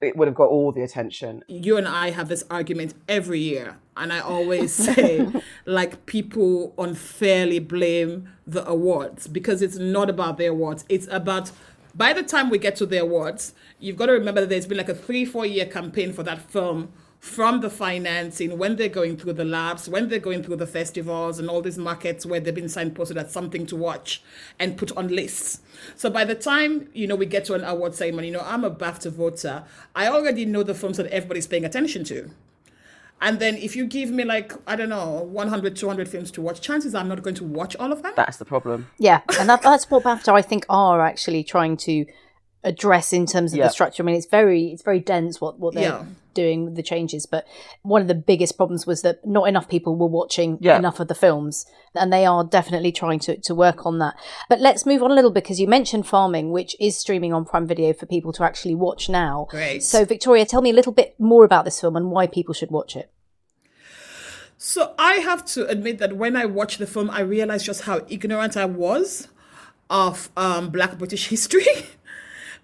[0.00, 1.44] it would have got all the attention.
[1.46, 5.26] you and I have this argument every year, and I always say,
[5.66, 10.84] like, people unfairly blame the awards because it's not about the awards.
[10.88, 11.52] It's about,
[11.94, 14.78] by the time we get to the awards, you've got to remember that there's been
[14.78, 19.14] like a three, four year campaign for that film from the financing, when they're going
[19.14, 22.54] through the labs, when they're going through the festivals and all these markets where they've
[22.54, 24.22] been signposted as something to watch
[24.58, 25.60] and put on lists.
[25.96, 28.64] So by the time, you know, we get to an award ceremony, you know, I'm
[28.64, 29.64] a BAFTA voter.
[29.94, 32.30] I already know the films that everybody's paying attention to.
[33.20, 36.62] And then if you give me like, I don't know, 100, 200 films to watch,
[36.62, 38.14] chances are I'm not going to watch all of them.
[38.16, 38.88] That's the problem.
[38.98, 42.06] Yeah, and that, that's what BAFTA I think are actually trying to
[42.64, 43.66] address in terms of Yeah.
[43.66, 44.02] the structure.
[44.02, 46.04] I mean, it's very it's very dense what what they're Yeah.
[46.34, 47.24] doing with the changes.
[47.26, 47.44] But
[47.82, 50.76] one of the biggest problems was that not enough people were watching Yeah.
[50.76, 54.14] enough of the films, and they are definitely trying to to work on that.
[54.48, 57.66] But let's move on a little because you mentioned farming, which is streaming on Prime
[57.66, 59.46] Video for people to actually watch now.
[59.50, 59.82] Great.
[59.82, 62.70] So Victoria, tell me a little bit more about this film and why people should
[62.70, 63.10] watch it.
[64.58, 68.02] So I have to admit that when I watched the film, I realized just how
[68.08, 69.28] ignorant I was
[69.88, 71.64] of um, Black British history.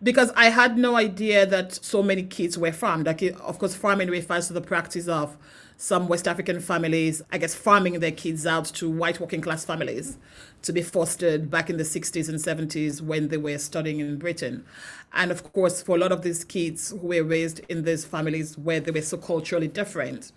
[0.03, 3.07] Because I had no idea that so many kids were farmed.
[3.07, 5.37] Like, of course, farming refers to the practice of
[5.79, 10.17] some West African families, I guess, farming their kids out to white working class families
[10.63, 14.65] to be fostered back in the 60s and 70s when they were studying in Britain.
[15.13, 18.57] And of course, for a lot of these kids who were raised in these families
[18.57, 20.33] where they were so culturally different,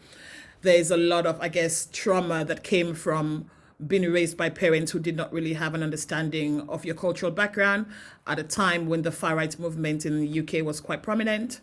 [0.61, 3.49] there's a lot of, I guess, trauma that came from
[3.85, 7.85] being raised by parents who did not really have an understanding of your cultural background
[8.27, 11.61] at a time when the far right movement in the UK was quite prominent.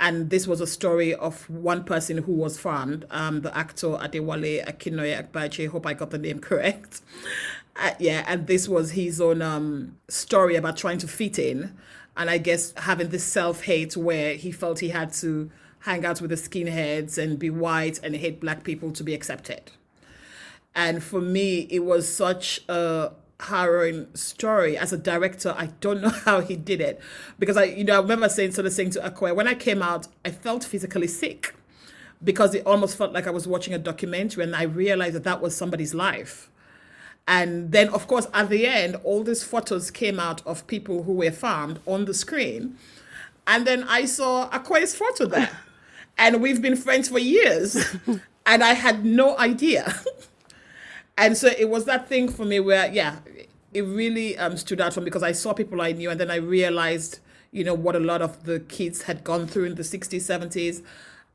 [0.00, 4.64] And this was a story of one person who was found, um, the actor Adewale
[4.64, 5.68] Akinnuoye Agbaje.
[5.68, 7.00] Hope I got the name correct.
[7.74, 11.76] Uh, yeah, and this was his own um, story about trying to fit in,
[12.16, 16.20] and I guess having this self hate where he felt he had to hang out
[16.20, 19.70] with the skinheads and be white and hate black people to be accepted.
[20.74, 24.76] And for me, it was such a harrowing story.
[24.76, 27.00] As a director, I don't know how he did it
[27.38, 29.82] because I, you know, I remember saying sort of saying to Akua when I came
[29.82, 31.54] out, I felt physically sick
[32.22, 35.40] because it almost felt like I was watching a documentary, and I realized that that
[35.40, 36.50] was somebody's life.
[37.26, 41.12] And then, of course, at the end, all these photos came out of people who
[41.12, 42.76] were farmed on the screen.
[43.46, 45.50] And then I saw Akua's photo there.
[46.18, 47.76] and we've been friends for years.
[48.46, 49.94] and I had no idea.
[51.18, 53.16] And so it was that thing for me where, yeah,
[53.74, 56.30] it really um, stood out for me because I saw people I knew and then
[56.30, 57.18] I realized,
[57.50, 60.82] you know, what a lot of the kids had gone through in the 60s, 70s.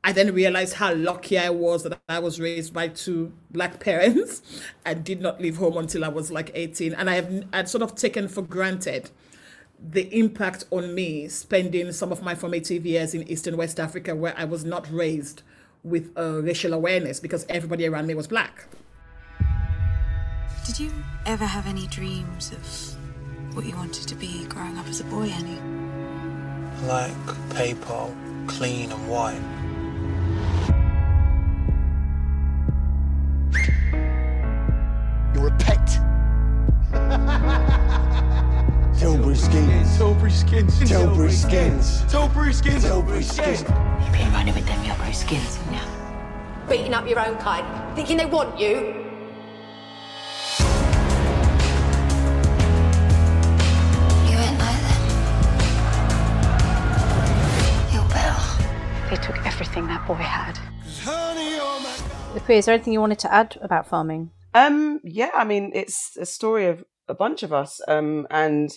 [0.02, 4.41] I then realized how lucky I was that I was raised by two black parents
[4.86, 6.93] and did not leave home until I was like 18.
[6.93, 9.10] And I have I'd sort of taken for granted
[9.78, 14.15] the impact on me spending some of my formative years in East and West Africa
[14.15, 15.41] where I was not raised
[15.84, 18.67] with uh, racial awareness because everybody around me was black.
[20.65, 20.91] Did you
[21.26, 22.65] ever have any dreams of
[23.54, 25.60] what you wanted to be growing up as a boy, Annie?
[26.88, 27.12] Like
[27.49, 28.15] PayPal,
[28.47, 29.41] clean and white.
[35.36, 35.86] You're a pet.
[38.97, 39.97] Tilbury skins.
[39.97, 40.80] Tilbury skins.
[40.89, 42.06] Tilbury skins.
[42.10, 42.84] Tilbury skins.
[42.84, 43.62] Tilbury skins.
[43.63, 46.69] You've been running with them yellow skins, haven't?
[46.69, 48.69] Beating up your own kind, thinking they want you.
[48.69, 49.03] You
[59.13, 60.58] They took everything that boy had.
[62.34, 64.32] Akua, is there anything you wanted to add about farming?
[64.56, 68.71] Um, yeah, I mean, it's a story of a bunch of us, um, and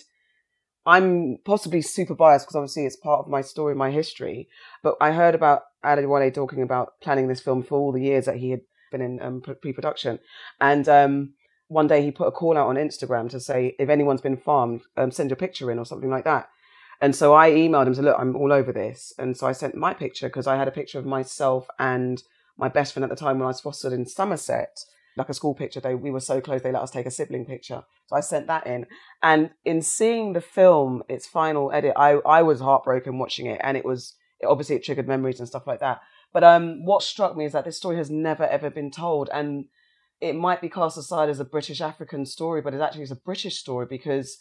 [0.85, 4.47] I'm possibly super biased because obviously it's part of my story, my history.
[4.83, 8.37] But I heard about Adewale talking about planning this film for all the years that
[8.37, 10.19] he had been in um, pre-production,
[10.61, 11.33] and um,
[11.67, 14.83] one day he put a call out on Instagram to say if anyone's been farmed,
[14.97, 16.47] um, send your picture in or something like that.
[17.01, 19.75] And so I emailed him to look, I'm all over this, and so I sent
[19.75, 22.23] my picture because I had a picture of myself and
[22.57, 24.79] my best friend at the time when I was fostered in Somerset
[25.17, 25.79] like a school picture.
[25.79, 27.83] They we were so close they let us take a sibling picture.
[28.07, 28.85] So I sent that in.
[29.21, 33.75] And in seeing the film, its final edit, I I was heartbroken watching it, and
[33.75, 36.01] it was obviously it triggered memories and stuff like that.
[36.33, 39.65] But um, what struck me is that this story has never ever been told, and
[40.21, 43.15] it might be cast aside as a British African story, but it actually is a
[43.15, 44.37] British story because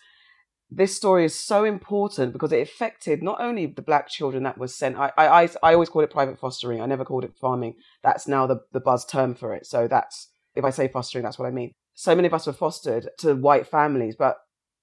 [0.70, 4.74] this story is so important because it affected not only the black children that was
[4.74, 4.96] sent.
[4.96, 6.80] I, I, I always called it private fostering.
[6.80, 7.74] I never called it farming.
[8.02, 9.66] That's now the, the buzz term for it.
[9.66, 11.72] So that's if I say fostering, that's what I mean.
[11.94, 14.38] So many of us were fostered to white families, but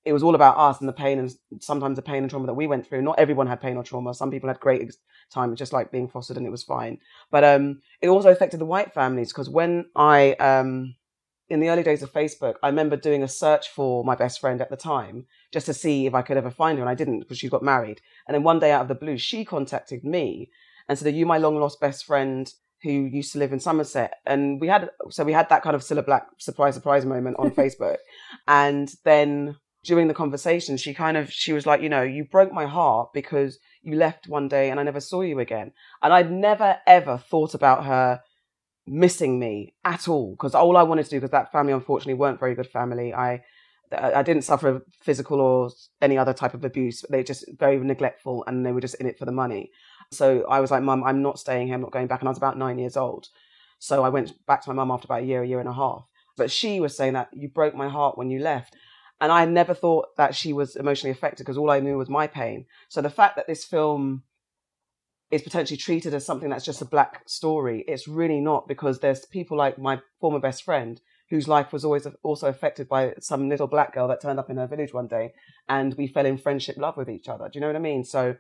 [0.06, 2.54] it was all about us and the pain and sometimes the pain and trauma that
[2.54, 3.02] we went through.
[3.02, 4.14] Not everyone had pain or trauma.
[4.14, 4.94] Some people had great
[5.32, 6.98] time, just like being fostered, and it was fine.
[7.32, 10.96] But um, it also affected the white families because when I um,
[11.50, 14.62] in the early days of Facebook, I remember doing a search for my best friend
[14.62, 17.20] at the time just to see if I could ever find her, and I didn't
[17.20, 18.02] because she got married.
[18.28, 20.50] And then one day out of the blue, she contacted me
[20.88, 22.52] and said, "Are you my long lost best friend
[22.82, 25.82] who used to live in Somerset?" And we had so we had that kind of
[25.82, 27.98] Cilla Black surprise surprise moment on Facebook,
[28.48, 32.54] and then during the conversation, she kind of she was like, "You know, you broke
[32.54, 36.32] my heart because you left one day and I never saw you again." And I'd
[36.32, 38.22] never ever thought about her
[38.86, 42.40] missing me at all because all I wanted to do because that family unfortunately weren't
[42.40, 43.14] very good family.
[43.14, 43.42] I
[43.92, 45.70] I didn't suffer physical or
[46.02, 47.04] any other type of abuse.
[47.10, 49.72] They were just very neglectful and they were just in it for the money.
[50.12, 51.76] So I was like, Mum, I'm not staying here.
[51.76, 52.22] I'm not going back.
[52.22, 53.28] And I was about nine years old.
[53.80, 55.74] So I went back to my mum after about a year, a year and a
[55.74, 56.08] half.
[56.38, 58.76] But she was saying that you broke my heart when you left.
[59.20, 62.28] And I never thought that she was emotionally affected because all I knew was my
[62.28, 62.66] pain.
[62.90, 64.24] So the fact that this film
[65.34, 67.84] is potentially treated as something that's just a black story.
[67.88, 72.06] It's really not because there's people like my former best friend whose life was always
[72.22, 75.34] also affected by some little black girl that turned up in her village one day
[75.68, 77.50] and we fell in friendship love with each other.
[77.50, 78.04] Do you know what I mean?
[78.04, 78.36] So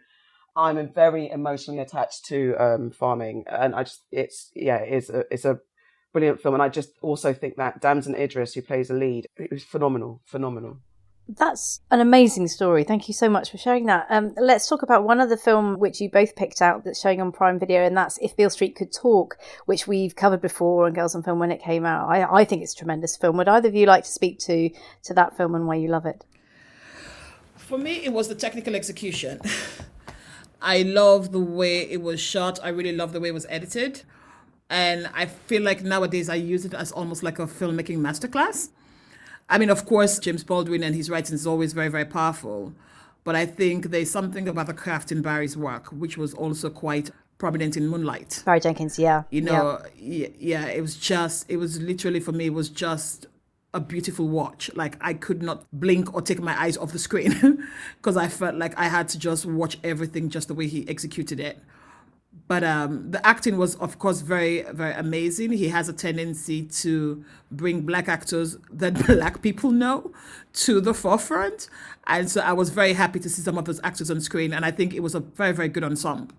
[0.56, 5.45] I'm very emotionally attached to um, farming and I just, it's, yeah, it's a, it's
[5.45, 5.60] a
[6.12, 6.53] brilliant film.
[6.53, 10.21] And I just also think that Damson Idris, who plays the lead, it was phenomenal,
[10.25, 10.77] phenomenal.
[11.27, 12.83] That's an amazing story.
[12.83, 14.07] Thank you so much for sharing that.
[14.09, 17.31] Um, let's talk about one other film which you both picked out that's showing on
[17.31, 21.15] Prime Video, and that's If Beale Street Could Talk, which we've covered before on Girls
[21.15, 22.09] on Film when it came out.
[22.09, 23.38] I, I think it's a tremendous film.
[23.38, 24.69] Would either of you like to speak to
[25.03, 26.25] to that film and why you love it?
[27.55, 29.39] For me, it was the technical execution.
[30.62, 32.59] I love the way it was shot.
[32.62, 34.01] I really love the way it was edited.
[34.69, 38.69] And I feel like nowadays I use it as almost like a filmmaking masterclass.
[39.49, 42.73] I mean, of course, James Baldwin and his writing is always very, very powerful.
[43.23, 47.12] But I think there's something about the craft in Barry's work, which was also quite
[47.38, 48.43] prominent in Moonlight.
[48.45, 49.23] Barry Jenkins, yeah.
[49.29, 50.27] You know, yeah.
[50.38, 53.27] yeah, it was just, it was literally for me, it was just
[53.73, 54.69] a beautiful watch.
[54.75, 57.63] Like I could not blink or take my eyes off the screen
[57.97, 61.39] because I felt like I had to just watch everything just the way he executed
[61.39, 61.60] it.
[62.47, 65.51] But um, the acting was, of course, very, very amazing.
[65.53, 70.12] He has a tendency to bring black actors that black people know
[70.53, 71.69] to the forefront.
[72.06, 74.53] And so I was very happy to see some of those actors on screen.
[74.53, 76.36] And I think it was a very, very good ensemble.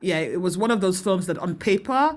[0.00, 2.16] Yeah, it was one of those films that on paper,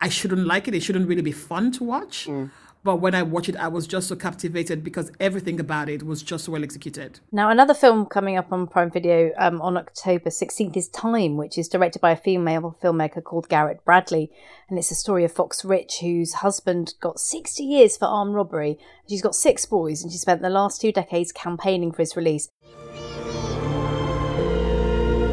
[0.00, 0.74] I shouldn't like it.
[0.74, 2.26] It shouldn't really be fun to watch.
[2.26, 2.50] Mm.
[2.84, 6.22] But when I watched it, I was just so captivated because everything about it was
[6.22, 7.18] just so well executed.
[7.32, 11.56] Now, another film coming up on Prime Video um, on October 16th is Time, which
[11.56, 14.30] is directed by a female filmmaker called Garrett Bradley.
[14.68, 18.78] And it's a story of Fox Rich, whose husband got 60 years for armed robbery.
[19.08, 22.50] She's got six boys, and she spent the last two decades campaigning for his release.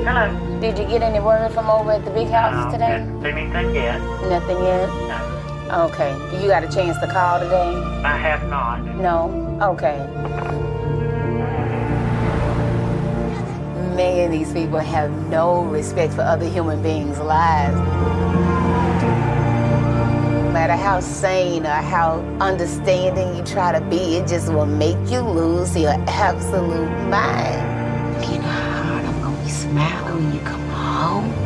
[0.08, 0.60] Hello.
[0.62, 3.02] Did you get any word from over at the big house no, today?
[3.30, 4.00] Anything yet?
[4.30, 4.88] Nothing yet?
[4.88, 5.21] No.
[5.72, 6.12] Okay.
[6.42, 7.74] You got a chance to call today?
[8.04, 8.84] I have not.
[8.84, 9.30] No?
[9.62, 10.06] Okay.
[13.96, 17.78] Many of these people have no respect for other human beings' lives.
[20.44, 24.98] No matter how sane or how understanding you try to be, it just will make
[25.10, 28.26] you lose your absolute mind.
[28.30, 31.41] You know how hard I'm gonna be smiling when you come home?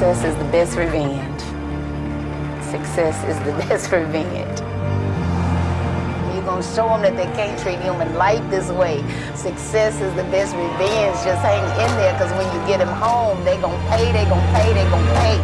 [0.00, 1.40] Success is the best revenge.
[2.70, 4.58] Success is the best revenge.
[6.32, 9.04] You're gonna show them that they can't treat human life this way.
[9.34, 11.16] Success is the best revenge.
[11.22, 14.58] Just hang in there, because when you get them home, they gonna pay, they gonna
[14.58, 15.38] pay, they gonna pay.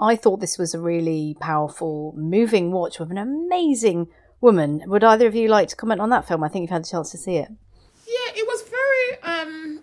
[0.00, 4.06] I thought this was a really powerful, moving watch with an amazing
[4.40, 4.82] woman.
[4.86, 6.42] Would either of you like to comment on that film?
[6.42, 7.50] I think you've had the chance to see it.
[8.06, 9.79] Yeah, it was very um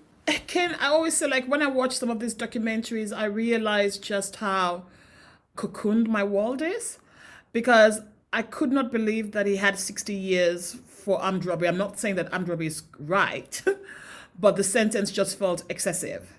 [0.48, 4.38] Ken, I always say, like, when I watch some of these documentaries, I realize just
[4.38, 4.84] how
[5.56, 7.00] cocooned my world is
[7.52, 11.68] because I could not believe that he had 60 years for armed robbery.
[11.68, 13.62] I'm not saying that armed robbery is right,
[14.40, 16.34] but the sentence just felt excessive.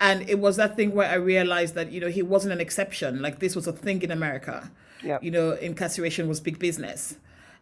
[0.00, 3.22] And it was that thing where I realized that, you know, he wasn't an exception.
[3.22, 4.70] Like, this was a thing in America.
[5.04, 5.22] Yep.
[5.22, 7.16] You know, incarceration was big business.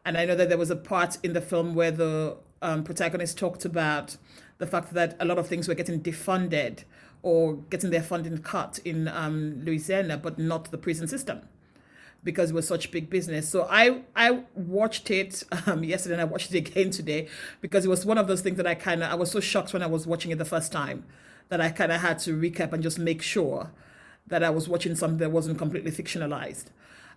[0.07, 3.37] And I know that there was a part in the film where the um, protagonist
[3.37, 4.17] talked about
[4.61, 6.85] the fact that a lot of things were getting defunded
[7.23, 11.41] or getting their funding cut in um, Louisiana, but not the prison system
[12.23, 13.49] because it was such big business.
[13.49, 17.29] So I I watched it um, yesterday and I watched it again today
[17.63, 19.73] because it was one of those things that I kind of I was so shocked
[19.73, 21.05] when I was watching it the first time
[21.49, 23.71] that I kind of had to recap and just make sure
[24.27, 26.67] that I was watching something that wasn't completely fictionalized.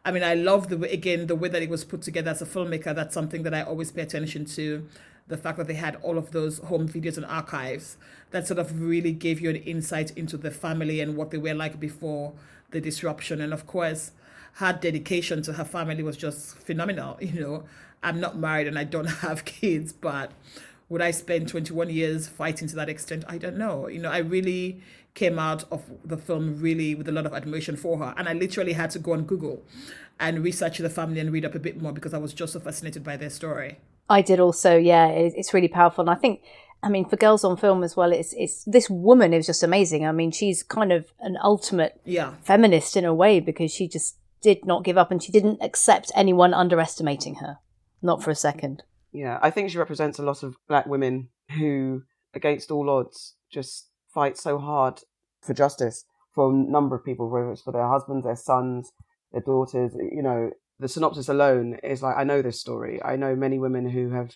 [0.05, 2.45] I mean, I love the again the way that it was put together as a
[2.45, 2.95] filmmaker.
[2.95, 4.87] That's something that I always pay attention to
[5.27, 7.97] the fact that they had all of those home videos and archives
[8.31, 11.53] that sort of really gave you an insight into the family and what they were
[11.53, 12.33] like before
[12.71, 13.39] the disruption.
[13.39, 14.11] And of course,
[14.55, 17.17] her dedication to her family was just phenomenal.
[17.21, 17.63] You know,
[18.01, 20.31] I'm not married and I don't have kids, but
[20.89, 23.23] would I spend 21 years fighting to that extent?
[23.27, 23.87] I don't know.
[23.87, 24.81] You know, I really
[25.13, 28.13] came out of the film really with a lot of admiration for her.
[28.17, 29.63] And I literally had to go on Google
[30.19, 32.59] and research the family and read up a bit more because I was just so
[32.59, 33.77] fascinated by their story.
[34.09, 35.07] I did also, yeah.
[35.07, 36.41] It's really powerful, and I think,
[36.81, 40.05] I mean, for girls on film as well, it's it's this woman is just amazing.
[40.05, 44.17] I mean, she's kind of an ultimate yeah feminist in a way because she just
[44.41, 47.59] did not give up and she didn't accept anyone underestimating her,
[48.01, 48.83] not for a second.
[49.13, 53.89] Yeah, I think she represents a lot of black women who, against all odds, just
[54.13, 55.01] fight so hard
[55.41, 58.91] for justice for a number of people, whether it's for their husbands, their sons,
[59.31, 59.93] their daughters.
[59.95, 60.51] You know,
[60.83, 63.01] the synopsis alone is like I know this story.
[63.01, 64.35] I know many women who have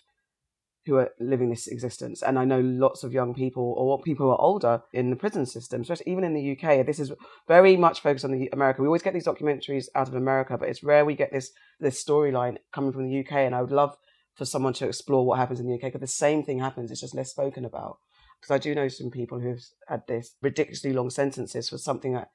[0.86, 4.32] who are living this existence, and I know lots of young people or people who
[4.32, 6.86] are older in the prison system, especially even in the UK.
[6.86, 7.12] This is
[7.46, 8.80] very much focused on the America.
[8.80, 12.02] We always get these documentaries out of America, but it's rare we get this this
[12.02, 13.32] storyline coming from the UK.
[13.32, 13.98] And I would love
[14.34, 16.90] for someone to explore what happens in the UK because the same thing happens.
[16.90, 17.98] It's just less spoken about.
[18.40, 22.30] Because I do know some people who've had this ridiculously long sentences for something that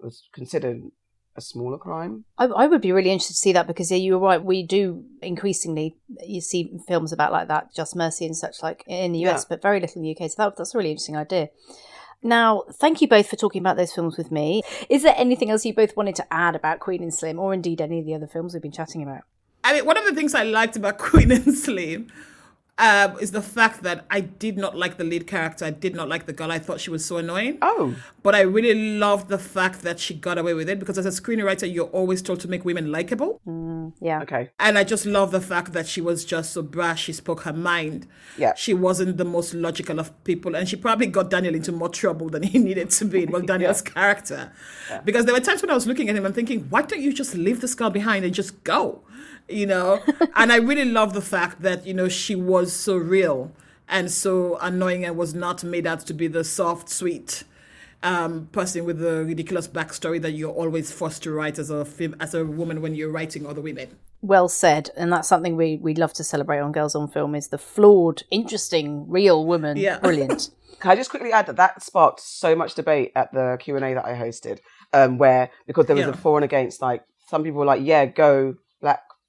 [0.00, 0.82] was considered
[1.36, 2.24] a smaller crime.
[2.38, 4.42] I, I would be really interested to see that because yeah, you were right.
[4.42, 9.12] We do increasingly you see films about like that, Just Mercy and such like in
[9.12, 9.46] the US, Yeah.
[9.50, 10.30] but very little in the UK.
[10.30, 11.48] So that, that's a really interesting idea.
[12.22, 14.62] Now, thank you both for talking about those films with me.
[14.88, 17.80] Is there anything else you both wanted to add about Queen and Slim, or indeed
[17.82, 19.22] any of the other films we've been chatting about?
[19.62, 22.10] I mean, one of the things I liked about Queen and Slim
[22.76, 25.64] um, is the fact that I did not like the lead character.
[25.64, 26.50] I did not like the girl.
[26.50, 27.58] I thought she was so annoying.
[27.62, 27.94] Oh.
[28.22, 31.10] But I really loved the fact that she got away with it because as a
[31.10, 33.40] screenwriter, you're always told to make women likable.
[34.00, 34.22] yeah.
[34.22, 34.50] Okay.
[34.58, 37.04] And I just love the fact that she was just so brash.
[37.04, 38.08] She spoke her mind.
[38.36, 38.54] Yeah.
[38.56, 40.56] She wasn't the most logical of people.
[40.56, 43.26] And she probably got Daniel into more trouble than he needed to be.
[43.26, 44.52] Well, Daniel's character.
[45.04, 47.12] Because there were times when I was looking at him and thinking, why don't you
[47.12, 49.02] just leave this girl behind and just go?
[49.48, 50.00] You know?
[50.36, 53.52] and I really love the fact that, you know, she was so real
[53.88, 57.44] and so annoying and was not made out to be the soft, sweet
[58.02, 62.14] um, person with the ridiculous backstory that you're always forced to write as a film,
[62.20, 63.96] as a woman when you're writing other women.
[64.20, 67.48] Well said, and that's something we we love to celebrate on Girls on Film is
[67.48, 69.76] the flawed, interesting, real woman.
[69.76, 69.98] Yeah.
[69.98, 70.50] Brilliant.
[70.80, 73.84] Can I just quickly add that that sparked so much debate at the Q and
[73.84, 74.60] A that I hosted,
[74.92, 76.12] um, where because there was Yeah.
[76.12, 78.54] a for and against, like some people were like, "Yeah, go black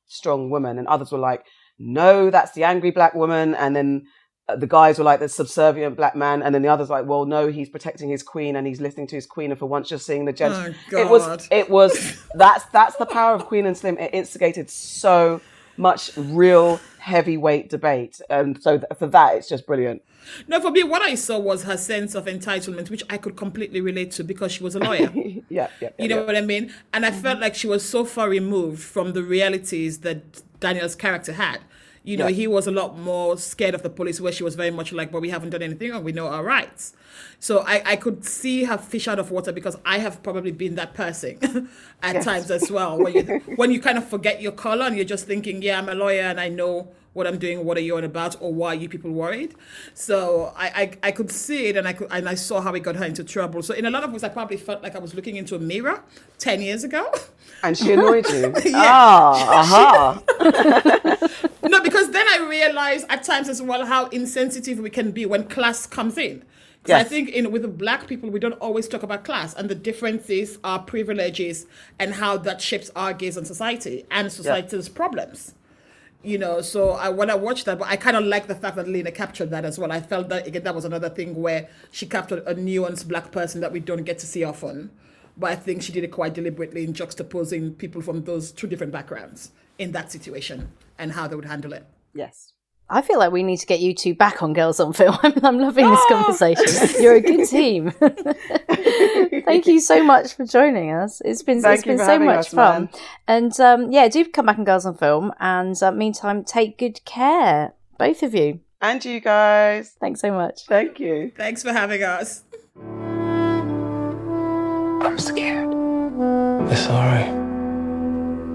[0.07, 1.45] strong woman," and others were like,
[1.79, 4.05] "No, that's the angry black woman," and then
[4.47, 7.25] uh, the guys were like the subservient black man, and then the others like, "Well,
[7.25, 9.99] no, he's protecting his queen and he's listening to his queen, and for once you're
[9.99, 10.57] seeing the gents."
[10.93, 13.97] Oh, it was, it was that's that's the power of Queen and Slim.
[13.97, 15.41] It instigated so
[15.77, 20.01] much real heavyweight debate, and so th- for that, it's just brilliant.
[20.47, 23.81] No, for me, what I saw was her sense of entitlement, which I could completely
[23.81, 25.11] relate to because she was a lawyer.
[25.49, 26.25] yeah, yeah, you know yeah.
[26.25, 26.73] what I mean?
[26.93, 27.21] And I mm-hmm.
[27.21, 31.59] felt like she was so far removed from the realities that Daniel's character had.
[32.05, 32.35] You know, Yeah.
[32.41, 35.11] he was a lot more scared of the police, where she was very much like,
[35.11, 36.93] "But we haven't done anything, and we know our rights."
[37.39, 40.75] So I, I could see her fish out of water because I have probably been
[40.75, 41.39] that person
[42.03, 42.25] at Yes.
[42.25, 42.97] times as well.
[42.97, 43.23] When you
[43.55, 46.21] when you kind of forget your color and you're just thinking, "Yeah, I'm a lawyer
[46.23, 47.63] and I know what I'm doing.
[47.65, 48.35] What are you on about?
[48.41, 49.55] Or why are you people worried?"
[49.93, 52.81] So I, I I could see it and I could and I saw how it
[52.83, 53.63] got her into trouble.
[53.63, 55.59] So in a lot of ways, I probably felt like I was looking into a
[55.59, 56.03] mirror
[56.37, 57.03] ten years ago.
[57.63, 58.53] And she annoyed you.
[58.65, 58.81] Yeah.
[58.83, 60.21] Ah, aha.
[61.69, 65.45] No, because then I realized at times as well how insensitive we can be when
[65.45, 66.43] class comes in.
[66.83, 69.69] 'Cause I think in with the black people we don't always talk about class and
[69.69, 71.65] the differences, our privileges,
[71.97, 75.55] and how that shapes our gaze on society and society's problems.
[76.21, 78.75] You know, so I, when I watched that, but I kind of like the fact
[78.75, 79.91] that Lena captured that as well.
[79.91, 83.61] I felt that again that was another thing where she captured a nuanced black person
[83.61, 84.91] that we don't get to see often.
[85.37, 88.93] But I think she did it quite deliberately in juxtaposing people from those two different
[88.93, 91.85] backgrounds in that situation and how they would handle it.
[92.13, 92.51] Yes.
[92.87, 95.17] I feel like we need to get you two back on Girls on Film.
[95.23, 96.89] I'm, I'm loving this conversation.
[97.01, 97.91] You're a good team.
[99.45, 101.21] Thank you so much for joining us.
[101.25, 102.83] It's been Thank it's you been so much us, fun.
[102.83, 102.89] man.
[103.27, 105.33] And um, yeah, do come back on Girls on Film.
[105.39, 108.59] And uh, meantime, take good care, both of you.
[108.81, 109.95] And you guys.
[109.99, 110.65] Thanks so much.
[110.67, 111.31] Thank you.
[111.35, 112.43] Thanks for having us.
[115.03, 115.69] I'm scared.
[116.71, 117.33] It's alright.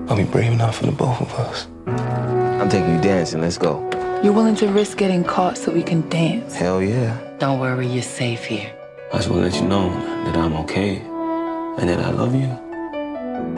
[0.08, 1.66] I'll be brave enough for the both of us.
[2.60, 3.40] I'm taking you dancing.
[3.40, 3.88] Let's go.
[4.22, 6.54] You're willing to risk getting caught so we can dance.
[6.54, 7.16] Hell yeah.
[7.38, 8.70] Don't worry, you're safe here.
[9.12, 9.88] I just want to let you know
[10.24, 12.50] that I'm okay and that I love you.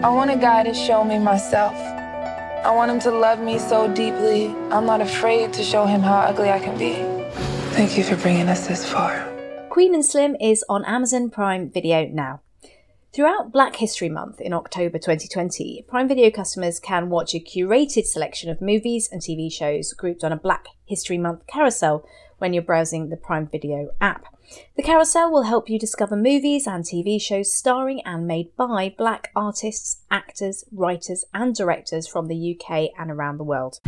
[0.04, 1.74] I want a guy to show me myself.
[1.74, 6.18] I want him to love me so deeply, I'm not afraid to show him how
[6.18, 6.94] ugly I can be.
[7.74, 9.28] Thank you for bringing us this far.
[9.68, 12.40] Queen and Slim is on Amazon Prime Video now.
[13.14, 18.48] Throughout Black History Month in October 2020, Prime Video customers can watch a curated selection
[18.48, 22.06] of movies and TV shows grouped on a Black History Month carousel
[22.38, 24.34] when you're browsing the Prime Video app.
[24.78, 29.30] The carousel will help you discover movies and TV shows starring and made by black
[29.36, 33.78] artists, actors, writers, and directors from the UK and around the world.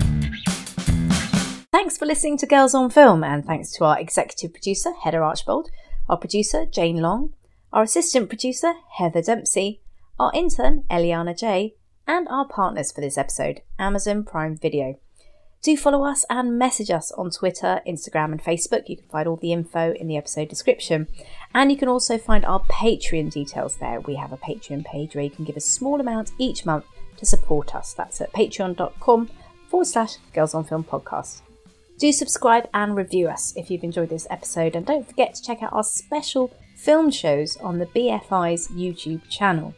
[1.73, 5.71] Thanks for listening to Girls on Film, and thanks to our executive producer, Heather Archbold,
[6.11, 7.33] our producer, Jane Long,
[7.75, 9.81] our assistant producer, Heather Dempsey,
[10.19, 11.75] our intern, Eliana J,
[12.07, 14.97] and our partners for this episode, Amazon Prime Video.
[15.61, 18.89] Do follow us and message us on Twitter, Instagram, and Facebook.
[18.89, 21.09] You can find all the info in the episode description.
[21.53, 23.99] And you can also find our Patreon details there.
[24.01, 26.85] We have a Patreon page where you can give a small amount each month
[27.17, 27.93] to support us.
[27.93, 29.31] That's at patreon.com
[29.69, 31.41] forward slash Girls on Film podcast.
[31.99, 35.63] Do subscribe and review us if you've enjoyed this episode, and don't forget to check
[35.63, 36.53] out our special
[36.85, 39.75] film shows on the BFI's YouTube channel.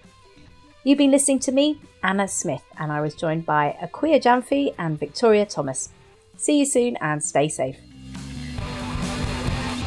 [0.83, 4.99] You've been listening to me, Anna Smith, and I was joined by Akua Gyamfi and
[4.99, 5.91] Victoria Thomas.
[6.37, 7.79] See you soon and stay safe.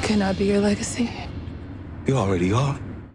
[0.02, 1.10] Can I be your legacy?
[2.08, 2.80] You already are.